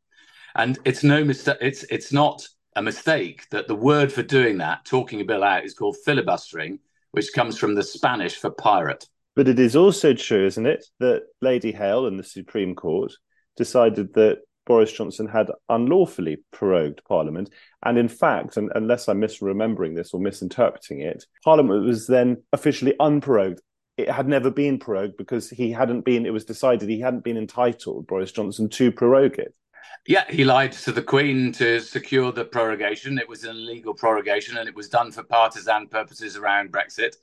[0.57, 1.59] And it's no mistake.
[1.61, 5.65] It's it's not a mistake that the word for doing that, talking a bill out,
[5.65, 6.81] is called filibustering,
[7.13, 9.07] which comes from the Spanish for pirate.
[9.37, 13.13] But it is also true, isn't it, that Lady Hale and the Supreme Court
[13.57, 17.51] decided that Boris Johnson had unlawfully prorogued Parliament.
[17.85, 22.95] And in fact, and unless I'm misremembering this or misinterpreting it, Parliament was then officially
[23.01, 23.59] unprorogued
[23.97, 27.37] it had never been prorogued because he hadn't been, it was decided he hadn't been
[27.37, 29.55] entitled, Boris Johnson, to prorogue it.
[30.07, 33.19] Yeah, he lied to the Queen to secure the prorogation.
[33.19, 37.17] It was an illegal prorogation and it was done for partisan purposes around Brexit.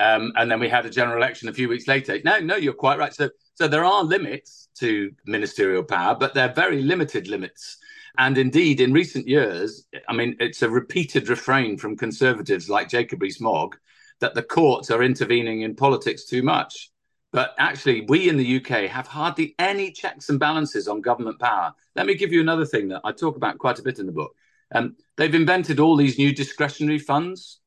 [0.00, 2.18] Um, and then we had a general election a few weeks later.
[2.24, 3.12] No, no, you're quite right.
[3.12, 7.78] So, So there are limits to ministerial power, but they're very limited limits.
[8.16, 13.22] And indeed, in recent years, I mean, it's a repeated refrain from conservatives like Jacob
[13.22, 13.76] Rees-Mogg
[14.20, 16.90] that the courts are intervening in politics too much.
[17.30, 21.74] But actually, we in the UK have hardly any checks and balances on government power.
[21.94, 24.12] Let me give you another thing that I talk about quite a bit in the
[24.12, 24.34] book.
[24.74, 27.60] Um, they've invented all these new discretionary funds,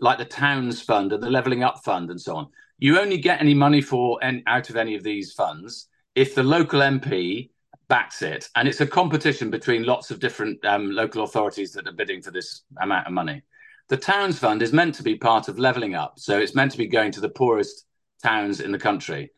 [0.00, 2.48] like the Towns Fund and the Levelling Up Fund, and so on.
[2.78, 6.42] You only get any money for and out of any of these funds if the
[6.42, 7.50] local MP
[7.88, 11.92] backs it, and it's a competition between lots of different um, local authorities that are
[11.92, 13.42] bidding for this amount of money.
[13.88, 16.78] The Towns Fund is meant to be part of Levelling Up, so it's meant to
[16.78, 17.86] be going to the poorest
[18.22, 19.30] towns in the country.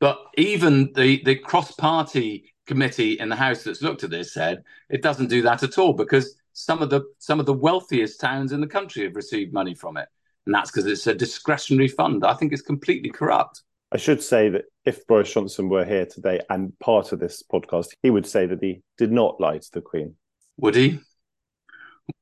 [0.00, 4.62] But even the, the cross party committee in the House that's looked at this said
[4.88, 8.52] it doesn't do that at all because some of the some of the wealthiest towns
[8.52, 10.08] in the country have received money from it.
[10.44, 12.24] And that's because it's a discretionary fund.
[12.24, 13.62] I think it's completely corrupt.
[13.92, 17.88] I should say that if Boris Johnson were here today and part of this podcast,
[18.02, 20.16] he would say that he did not lie to the Queen.
[20.58, 21.00] Would he?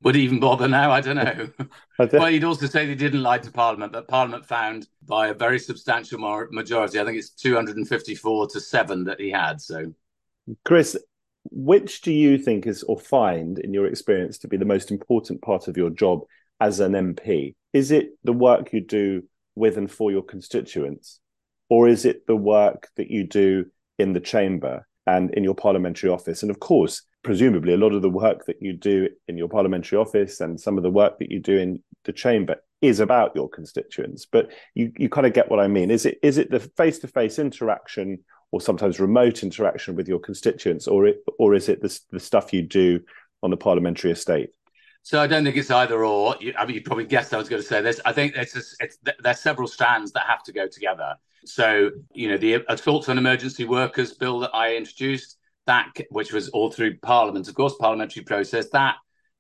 [0.02, 0.90] Would he even bother now?
[0.90, 1.48] I don't know.
[2.12, 5.58] well, he'd also say he didn't lie to Parliament, but Parliament found by a very
[5.58, 6.18] substantial
[6.50, 9.60] majority, I think it's 254 to 7 that he had.
[9.60, 9.92] So,
[10.64, 10.96] Chris,
[11.50, 15.42] which do you think is or find in your experience to be the most important
[15.42, 16.20] part of your job
[16.60, 17.54] as an MP?
[17.72, 19.22] Is it the work you do
[19.54, 21.20] with and for your constituents?
[21.68, 23.66] Or is it the work that you do
[23.98, 26.42] in the chamber and in your parliamentary office?
[26.42, 29.98] And of course, presumably a lot of the work that you do in your parliamentary
[29.98, 33.48] office and some of the work that you do in the chamber is about your
[33.48, 36.60] constituents but you, you kind of get what i mean is it is it the
[36.60, 38.16] face-to-face interaction
[38.52, 42.52] or sometimes remote interaction with your constituents or it, or is it the, the stuff
[42.52, 43.00] you do
[43.42, 44.50] on the parliamentary estate
[45.06, 46.34] so I don't think it's either or.
[46.40, 48.00] You, I mean, you probably guessed I was going to say this.
[48.04, 51.14] I think it's, it's, there's several strands that have to go together.
[51.44, 56.48] So you know, the assaults on emergency workers bill that I introduced, that which was
[56.48, 58.68] all through Parliament, of course, parliamentary process.
[58.70, 58.96] That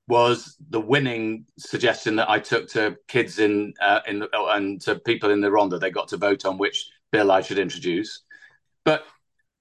[0.06, 5.00] was the winning suggestion that I took to kids in uh, in the, and to
[5.00, 5.80] people in the Rhondda.
[5.80, 8.22] They got to vote on which bill I should introduce.
[8.86, 9.04] But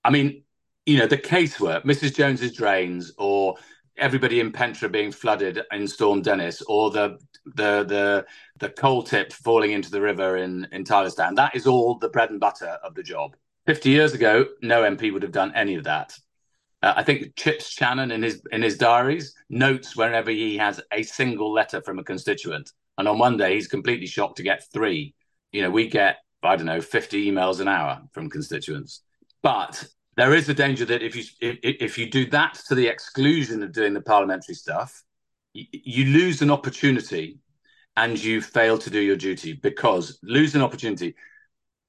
[0.05, 0.43] I mean,
[0.85, 2.15] you know, the casework, Mrs.
[2.15, 3.55] Jones's drains, or
[3.97, 8.25] everybody in Pentre being flooded in Storm Dennis, or the the the
[8.59, 11.35] the coal tip falling into the river in in Tylerstown.
[11.35, 13.35] That is all the bread and butter of the job.
[13.65, 16.13] Fifty years ago, no MP would have done any of that.
[16.83, 21.01] Uh, I think Chips Channon in his in his diaries notes whenever he has a
[21.01, 25.15] single letter from a constituent, and on one day he's completely shocked to get three.
[25.51, 29.01] You know, we get I don't know fifty emails an hour from constituents,
[29.45, 29.85] but
[30.17, 33.61] there is a danger that if you if, if you do that to the exclusion
[33.61, 35.03] of doing the parliamentary stuff,
[35.53, 37.37] you, you lose an opportunity,
[37.95, 41.13] and you fail to do your duty because lose an opportunity.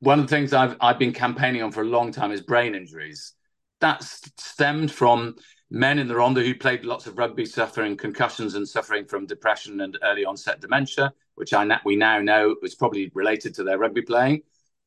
[0.01, 2.75] One of the things I've I've been campaigning on for a long time is brain
[2.75, 3.33] injuries
[3.81, 5.37] that stemmed from
[5.71, 9.81] men in the Rhondda who played lots of rugby, suffering concussions and suffering from depression
[9.81, 14.03] and early onset dementia, which I we now know was probably related to their rugby
[14.03, 14.43] playing.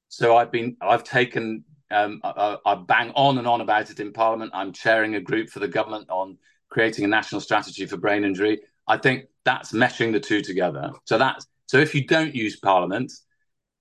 [0.10, 4.14] So I've been I've taken um, I, I, bang on and on about it in
[4.14, 4.52] Parliament.
[4.54, 6.38] I'm chairing a group for the government on
[6.70, 8.62] creating a national strategy for brain injury.
[8.88, 10.92] I think that's meshing the two together.
[11.06, 13.12] So that's so if you don't use Parliament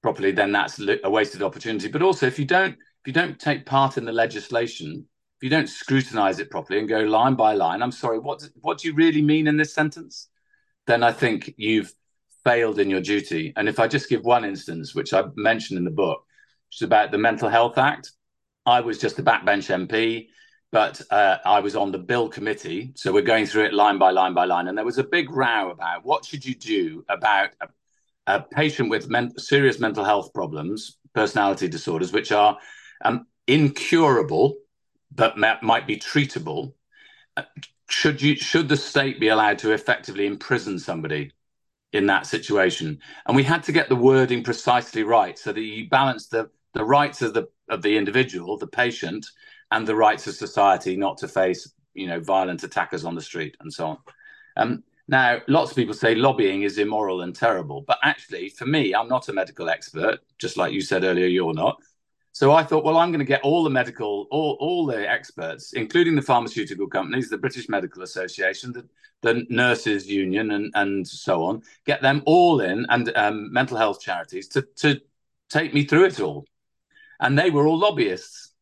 [0.03, 1.89] properly, then that's a wasted opportunity.
[1.89, 5.07] But also if you don't if you don't take part in the legislation,
[5.39, 8.79] if you don't scrutinize it properly and go line by line, I'm sorry, what what
[8.79, 10.29] do you really mean in this sentence?
[10.87, 11.93] Then I think you've
[12.45, 13.53] failed in your duty.
[13.57, 16.25] And if I just give one instance, which I mentioned in the book,
[16.69, 18.13] which is about the Mental Health Act,
[18.67, 20.29] I was just a backbench MP,
[20.71, 24.11] but uh, I was on the bill committee, so we're going through it line by
[24.11, 27.51] line by line, and there was a big row about what should you do about
[27.61, 27.69] a,
[28.27, 32.59] a patient with men- serious mental health problems, personality disorders, which are
[33.03, 34.57] um, incurable,
[35.15, 36.75] but might be treatable.
[37.37, 37.45] Uh,
[37.89, 41.33] should you should the state be allowed to effectively imprison somebody
[41.95, 42.99] in that situation?
[43.27, 46.85] And we had to get the wording precisely right so that you balance the the
[46.85, 49.27] rights of the of the individual, the patient,
[49.71, 53.57] and the rights of society not to face you know violent attackers on the street
[53.61, 53.99] and so on.
[54.57, 58.95] Um, now, lots of people say lobbying is immoral and terrible, but actually, for me,
[58.95, 61.81] I'm not a medical expert, just like you said earlier, you're not.
[62.33, 65.73] So I thought, well, I'm going to get all the medical, all, all the experts,
[65.73, 68.87] including the pharmaceutical companies, the British Medical Association, the,
[69.23, 74.01] the nurses union, and, and so on, get them all in, and um, mental health
[74.01, 75.01] charities to, to
[75.49, 76.45] take me through it all.
[77.21, 78.53] And they were all lobbyists.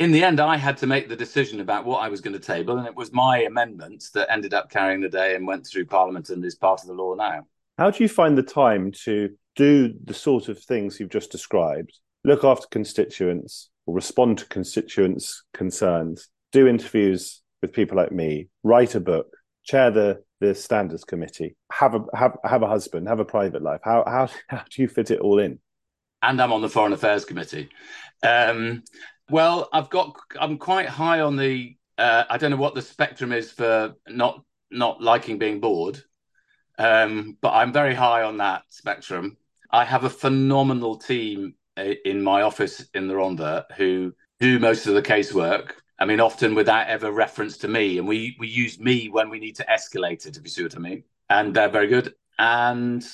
[0.00, 2.40] In the end, I had to make the decision about what I was going to
[2.40, 5.86] table, and it was my amendment that ended up carrying the day and went through
[5.86, 7.46] Parliament and is part of the law now.
[7.78, 11.92] How do you find the time to do the sort of things you've just described
[12.24, 18.94] look after constituents, or respond to constituents' concerns, do interviews with people like me, write
[18.94, 23.24] a book, chair the the standards committee, have a have have a husband, have a
[23.24, 23.80] private life.
[23.84, 25.58] How how how do you fit it all in?
[26.24, 27.68] And I'm on the foreign affairs committee.
[28.22, 28.82] Um,
[29.28, 31.76] well, I've got I'm quite high on the.
[31.98, 36.02] Uh, I don't know what the spectrum is for not not liking being bored,
[36.78, 39.36] um, but I'm very high on that spectrum.
[39.70, 44.94] I have a phenomenal team in my office in the Rhondda who do most of
[44.94, 45.72] the casework.
[45.98, 49.38] I mean, often without ever reference to me, and we we use me when we
[49.38, 51.04] need to escalate it, if you see what I mean.
[51.28, 52.14] And they're very good.
[52.38, 53.06] And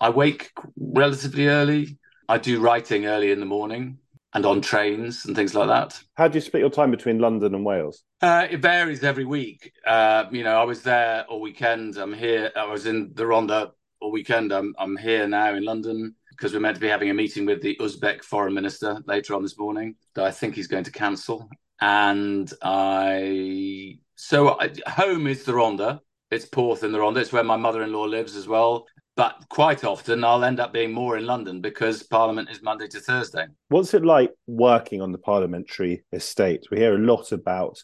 [0.00, 1.98] I wake relatively early.
[2.30, 3.98] I do writing early in the morning
[4.34, 6.00] and on trains and things like that.
[6.14, 8.04] How do you split your time between London and Wales?
[8.22, 9.72] Uh, it varies every week.
[9.84, 11.96] Uh, you know, I was there all weekend.
[11.96, 12.52] I'm here.
[12.54, 14.52] I was in the Rhondda all weekend.
[14.52, 17.62] I'm I'm here now in London because we're meant to be having a meeting with
[17.62, 21.50] the Uzbek foreign minister later on this morning that I think he's going to cancel.
[21.80, 25.98] And I so I, home is the Rhondda.
[26.30, 27.22] It's Porth in the Rhondda.
[27.22, 28.86] It's where my mother-in-law lives as well.
[29.16, 33.00] But quite often I'll end up being more in London because Parliament is Monday to
[33.00, 33.46] Thursday.
[33.68, 36.66] What's it like working on the parliamentary estate?
[36.70, 37.82] We hear a lot about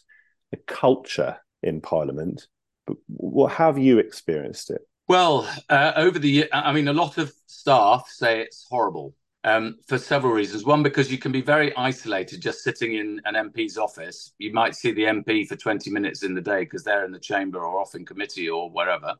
[0.51, 2.47] the culture in Parliament,
[2.85, 4.81] but what have you experienced it?
[5.07, 9.13] Well, uh, over the year, I mean, a lot of staff say it's horrible
[9.45, 10.65] um, for several reasons.
[10.65, 14.33] One, because you can be very isolated just sitting in an MP's office.
[14.37, 17.19] You might see the MP for 20 minutes in the day because they're in the
[17.19, 19.15] chamber or off in committee or wherever,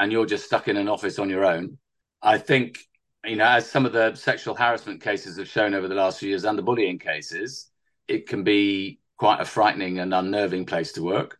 [0.00, 1.76] and you're just stuck in an office on your own.
[2.22, 2.78] I think,
[3.24, 6.30] you know, as some of the sexual harassment cases have shown over the last few
[6.30, 7.70] years and the bullying cases,
[8.08, 11.38] it can be quite a frightening and unnerving place to work.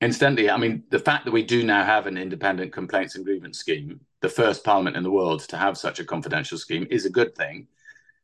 [0.00, 3.58] Incidentally, I mean, the fact that we do now have an independent complaints and grievance
[3.58, 7.10] scheme, the first parliament in the world to have such a confidential scheme, is a
[7.10, 7.66] good thing.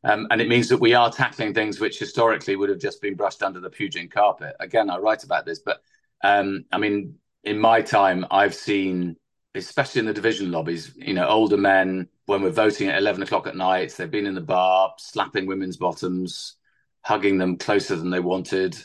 [0.04, 3.16] Um, and it means that we are tackling things which historically would have just been
[3.16, 4.54] brushed under the Pugin carpet.
[4.60, 5.82] Again, I write about this, but
[6.22, 9.16] um, I mean, in my time, I've seen,
[9.54, 13.46] especially in the division lobbies, you know, older men when we're voting at 11 o'clock
[13.46, 16.56] at night, they've been in the bar, slapping women's bottoms,
[17.02, 18.76] hugging them closer than they wanted.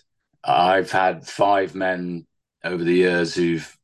[0.44, 2.26] I've had five men
[2.64, 3.78] over the years who've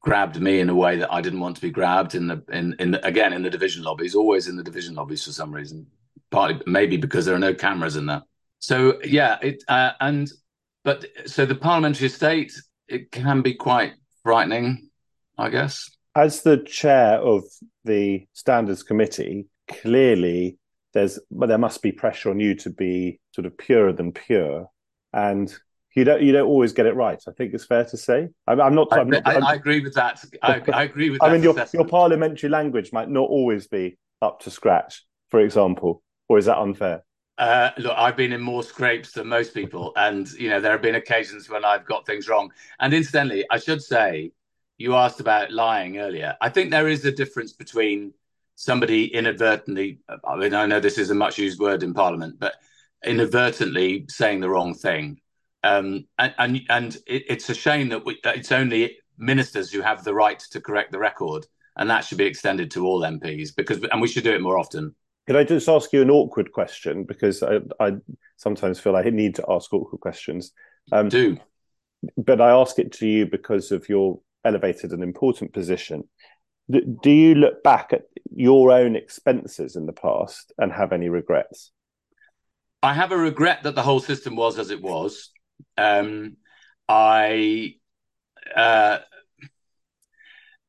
[0.00, 2.74] grabbed me in a way that I didn't want to be grabbed in the in
[2.80, 5.86] in the, again in the division lobbies, always in the division lobbies for some reason.
[6.30, 8.22] Partly maybe because there are no cameras in there.
[8.58, 10.30] So yeah, it uh, and
[10.82, 12.52] but so the parliamentary estate
[12.88, 13.92] it can be quite
[14.24, 14.90] frightening,
[15.42, 15.90] I guess.
[16.14, 17.42] As the chair of
[17.84, 20.58] the standards committee, clearly
[20.94, 24.68] there's but there must be pressure on you to be sort of purer than pure
[25.12, 25.54] and
[25.94, 27.22] you don't you don't always get it right.
[27.28, 28.28] I think it's fair to say.
[28.46, 28.88] I'm, I'm not.
[28.92, 30.24] I'm not I, I, agree with that.
[30.42, 31.20] I, I agree with.
[31.20, 35.40] That I mean, your your parliamentary language might not always be up to scratch, for
[35.40, 37.04] example, or is that unfair?
[37.36, 40.82] Uh, look, I've been in more scrapes than most people, and you know there have
[40.82, 42.50] been occasions when I've got things wrong.
[42.80, 44.32] And incidentally, I should say,
[44.82, 46.36] you asked about lying earlier.
[46.40, 48.12] I think there is a difference between
[48.56, 50.00] somebody inadvertently.
[50.24, 52.54] I mean, I know this is a much used word in Parliament, but
[53.04, 55.20] inadvertently saying the wrong thing
[55.64, 59.80] um, and and, and it, it's a shame that, we, that it's only ministers who
[59.80, 63.54] have the right to correct the record, and that should be extended to all MPs
[63.56, 64.94] because and we should do it more often.
[65.26, 67.92] Could I just ask you an awkward question because I, I
[68.36, 70.52] sometimes feel I need to ask awkward questions.
[70.90, 71.38] Um, do,
[72.16, 76.04] but I ask it to you because of your elevated and important position.
[76.70, 78.02] Do you look back at
[78.34, 81.72] your own expenses in the past and have any regrets?
[82.82, 85.30] I have a regret that the whole system was as it was.
[85.76, 86.36] Um,
[86.88, 87.76] I
[88.56, 88.98] uh,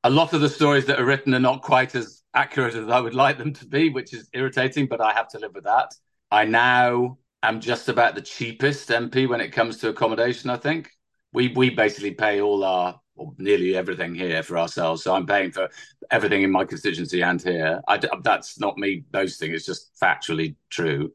[0.04, 3.00] a lot of the stories that are written are not quite as accurate as I
[3.00, 5.94] would like them to be, which is irritating, but I have to live with that.
[6.30, 10.50] I now am just about the cheapest MP when it comes to accommodation.
[10.50, 10.90] I think
[11.32, 15.04] we we basically pay all our or nearly everything here for ourselves.
[15.04, 15.69] So I'm paying for
[16.12, 17.82] everything in my constituency and here.
[17.88, 21.13] I, that's not me boasting; it's just factually true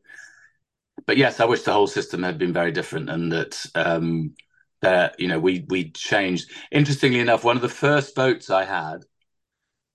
[1.07, 4.35] but yes, I wish the whole system had been very different and that um,
[4.83, 6.51] that you know we we changed.
[6.71, 9.05] Interestingly enough, one of the first votes I had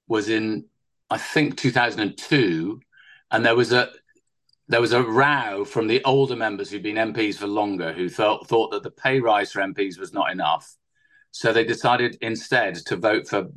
[0.07, 0.65] was in
[1.09, 2.79] I think 2002,
[3.31, 3.91] and there was a
[4.67, 8.47] there was a row from the older members who'd been MPs for longer who thought
[8.47, 10.75] thought that the pay rise for MPs was not enough,
[11.33, 13.47] so they decided instead to vote for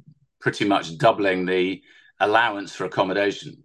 [0.40, 1.82] pretty much doubling the
[2.18, 3.62] allowance for accommodation,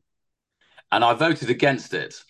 [0.92, 2.22] and I voted against it.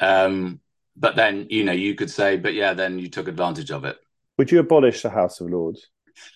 [0.00, 0.60] Um,
[0.96, 3.96] but then you know you could say, but yeah, then you took advantage of it.
[4.38, 5.88] Would you abolish the House of Lords?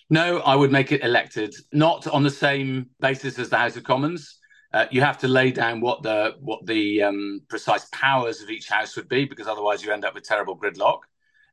[0.09, 3.83] No, I would make it elected, not on the same basis as the House of
[3.83, 4.39] Commons.
[4.73, 8.69] Uh, you have to lay down what the what the um, precise powers of each
[8.69, 10.99] house would be, because otherwise you end up with terrible gridlock.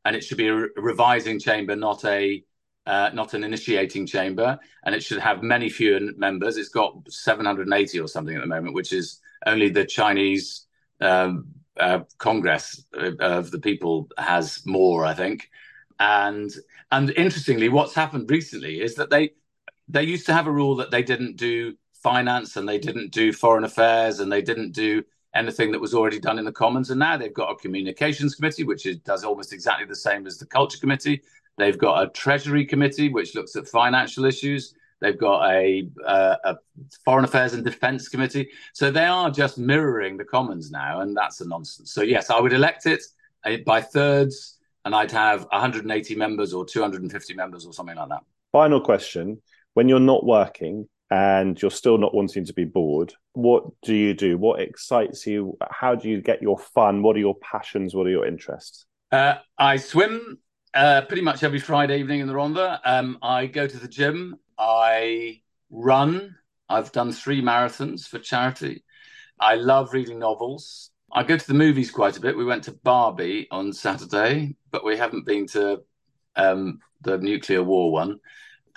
[0.05, 2.45] And it should be a re- revising chamber, not a
[2.87, 6.57] uh, not an initiating chamber, and it should have many fewer members.
[6.57, 10.67] It's got 780 or something at the moment, which is only the Chinese
[11.01, 11.47] um,
[11.79, 12.85] uh, Congress
[13.21, 15.51] of the People has more, I think.
[15.99, 16.51] And
[16.93, 19.31] and interestingly, what's happened recently is that they
[19.89, 23.33] they used to have a rule that they didn't do finance and they didn't do
[23.33, 25.03] foreign affairs and they didn't do
[25.35, 26.91] anything that was already done in the Commons.
[26.91, 30.39] And now they've got a communications committee, which is, does almost exactly the same as
[30.39, 31.23] the culture committee.
[31.59, 34.75] They've got a treasury committee, which looks at financial issues.
[35.01, 36.57] They've got a, uh, a
[37.05, 38.49] foreign affairs and defence committee.
[38.73, 41.93] So they are just mirroring the Commons now, and that's a nonsense.
[41.93, 43.03] So yes, I would elect it
[43.45, 48.23] uh, by thirds, and I'd have 180 members or 250 members or something like that.
[48.53, 49.43] Final question:
[49.75, 54.15] When you're not working and you're still not wanting to be bored, what do you
[54.15, 54.39] do?
[54.39, 55.59] What excites you?
[55.71, 57.03] How do you get your fun?
[57.03, 57.95] What are your passions?
[57.95, 58.87] What are your interests?
[59.13, 60.39] Uh, I swim
[60.77, 62.81] uh, pretty much every Friday evening in the Rhondda.
[62.85, 64.37] Um, I go to the gym.
[64.59, 66.37] I run.
[66.69, 68.85] I've done three marathons for charity.
[69.41, 70.91] I love reading novels.
[71.13, 72.37] I go to the movies quite a bit.
[72.37, 75.83] We went to Barbie on Saturday, but we haven't been to
[76.37, 78.21] um, the nuclear war one,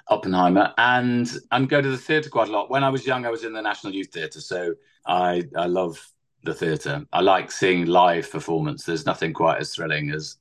[0.07, 2.69] Oppenheimer, and and go to the theatre quite a lot.
[2.69, 4.73] When I was young, I was in the National Youth Theatre, so
[5.05, 5.99] I I love
[6.43, 7.05] the theatre.
[7.11, 8.85] I like seeing live performance.
[8.85, 10.37] There's nothing quite as thrilling as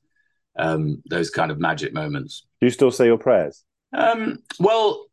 [0.59, 2.45] um, those kind of magic moments.
[2.59, 3.63] Do you still say your prayers?
[3.93, 5.07] Um, well,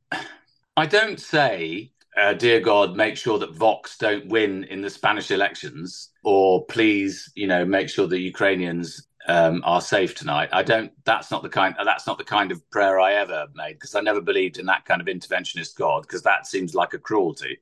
[0.76, 5.30] I don't say, uh, "Dear God, make sure that Vox don't win in the Spanish
[5.30, 10.92] elections," or "Please, you know, make sure the Ukrainians um, are safe tonight." I don't.
[11.04, 11.74] That's not the kind.
[11.82, 14.84] That's not the kind of prayer I ever made because I never believed in that
[14.84, 17.60] kind of interventionist God because that seems like a cruelty.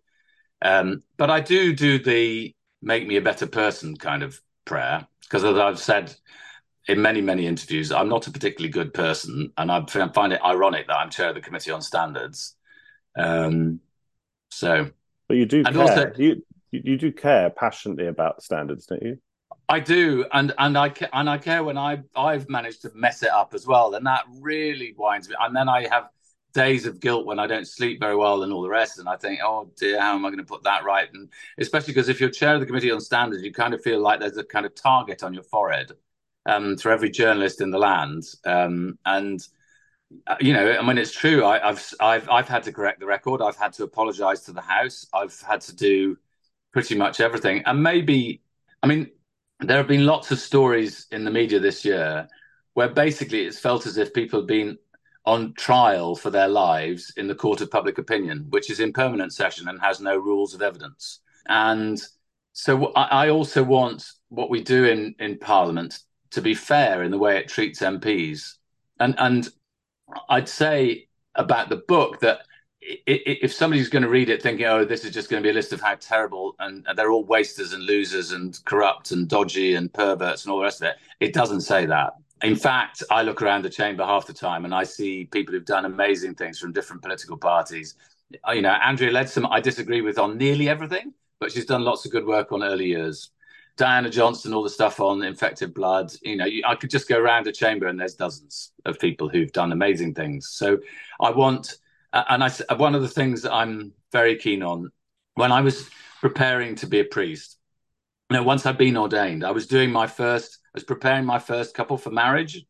[0.62, 5.45] Um, but I do do the "make me a better person" kind of prayer because,
[5.45, 6.14] as I've said
[6.87, 10.87] in many, many interviews, I'm not a particularly good person, and I find it ironic
[10.89, 12.57] that I'm chair of the committee on standards.
[13.16, 13.80] Um,
[14.51, 14.91] so,
[15.28, 15.80] but you do care.
[15.80, 19.18] Also, you, you do care passionately about standards, don't you?
[19.68, 23.30] I do, and and I and I care when I I've managed to mess it
[23.30, 25.37] up as well, and that really winds me.
[25.41, 26.11] And then I have
[26.53, 29.16] days of guilt when I don't sleep very well and all the rest, and I
[29.16, 31.09] think, oh dear, how am I going to put that right?
[31.14, 34.01] And especially because if you're chair of the committee on standards, you kind of feel
[34.01, 35.93] like there's a kind of target on your forehead
[36.47, 38.24] um, for every journalist in the land.
[38.45, 39.40] Um, and
[40.26, 41.45] uh, you know, I mean, it's true.
[41.45, 43.42] I, have I've I've had to correct the record.
[43.42, 45.07] I've had to apologise to the House.
[45.12, 46.16] I've had to do
[46.72, 47.62] pretty much everything.
[47.66, 48.42] And maybe,
[48.82, 49.11] I mean,
[49.61, 52.28] there have been lots of stories in the media this year
[52.74, 54.76] where basically it's felt as if people have been
[55.24, 59.32] on trial for their lives in the court of public opinion, which is in permanent
[59.32, 61.20] session and has no rules of evidence.
[61.47, 62.01] And
[62.53, 65.99] so I also want what we do in, in Parliament
[66.35, 68.55] to be fair in the way it treats MPs.
[69.01, 69.49] And and
[70.28, 72.43] I'd say about the book that
[72.87, 75.55] if somebody's going to read it thinking, oh, this is just going to be a
[75.55, 79.93] list of how terrible and they're all wasters and losers and corrupt and dodgy and
[79.93, 82.12] perverts and all the rest of it, it doesn't say that.
[82.43, 85.64] In fact, I look around the chamber half the time and I see people who've
[85.64, 87.95] done amazing things from different political parties.
[88.53, 92.12] You know, Andrea Leadsom, I disagree with on nearly everything, but she's done lots of
[92.12, 93.30] good work on early years.
[93.77, 96.12] Diana Johnson, all the stuff on infected blood.
[96.22, 99.29] You know, you, I could just go around a chamber and there's dozens of people
[99.29, 100.51] who've done amazing things.
[100.51, 100.79] So
[101.20, 101.77] I want,
[102.12, 104.91] and I one of the things that I'm very keen on
[105.35, 107.59] when I was preparing to be a priest.
[108.31, 111.39] You know, once I'd been ordained, I was doing my first, I was preparing my
[111.39, 112.64] first couple for marriage,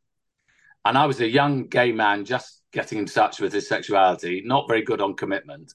[0.84, 4.66] and I was a young gay man just getting in touch with his sexuality, not
[4.66, 5.74] very good on commitment.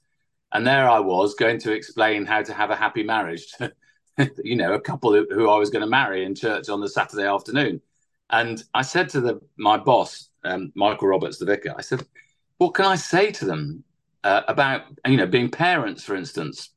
[0.51, 3.53] And there I was going to explain how to have a happy marriage
[4.43, 7.25] you know, a couple who I was going to marry in church on the Saturday
[7.25, 7.81] afternoon.
[8.29, 12.05] And I said to the my boss, um, Michael Roberts, the vicar, I said,
[12.57, 13.83] "What can I say to them
[14.23, 16.69] uh, about you know being parents, for instance?"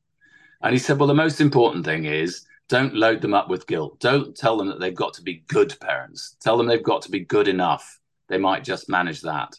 [0.63, 4.01] And he said, "Well, the most important thing is don't load them up with guilt.
[4.01, 6.37] Don't tell them that they've got to be good parents.
[6.41, 8.01] Tell them they've got to be good enough.
[8.29, 9.55] They might just manage that."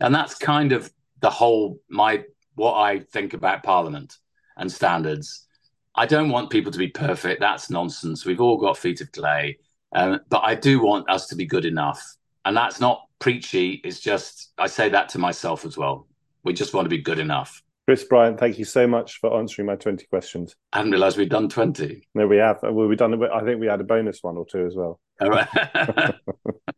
[0.00, 2.24] And that's kind of the whole my
[2.54, 4.18] what I think about Parliament
[4.56, 5.46] and standards
[5.94, 7.40] I don't want people to be perfect.
[7.40, 8.24] That's nonsense.
[8.24, 9.58] We've all got feet of clay.
[9.92, 12.16] Um, but I do want us to be good enough.
[12.44, 13.80] And that's not preachy.
[13.84, 16.06] It's just, I say that to myself as well.
[16.44, 17.62] We just want to be good enough.
[17.86, 20.54] Chris Bryant, thank you so much for answering my 20 questions.
[20.72, 22.06] I hadn't realised we'd done 20.
[22.14, 22.60] No, we have.
[22.62, 25.00] Well, we've done, I think we had a bonus one or two as well.
[25.20, 25.48] All right.